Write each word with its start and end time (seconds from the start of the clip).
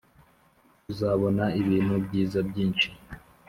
tuzabona 0.83 1.43
ibintu 1.61 1.95
byiza 2.05 2.39
byinshi, 2.49 2.87